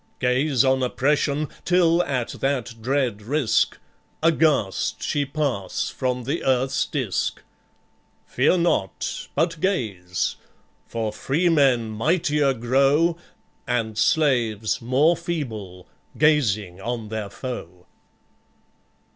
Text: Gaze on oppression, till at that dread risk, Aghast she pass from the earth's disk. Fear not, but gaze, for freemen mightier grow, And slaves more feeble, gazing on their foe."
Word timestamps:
Gaze 0.19 0.65
on 0.65 0.81
oppression, 0.81 1.47
till 1.63 2.01
at 2.01 2.29
that 2.39 2.73
dread 2.81 3.21
risk, 3.21 3.77
Aghast 4.23 5.03
she 5.03 5.27
pass 5.27 5.91
from 5.91 6.23
the 6.23 6.43
earth's 6.43 6.87
disk. 6.87 7.43
Fear 8.25 8.57
not, 8.57 9.27
but 9.35 9.59
gaze, 9.59 10.37
for 10.87 11.13
freemen 11.13 11.91
mightier 11.91 12.55
grow, 12.55 13.15
And 13.67 13.95
slaves 13.95 14.81
more 14.81 15.15
feeble, 15.15 15.87
gazing 16.17 16.81
on 16.81 17.09
their 17.09 17.29
foe." 17.29 17.85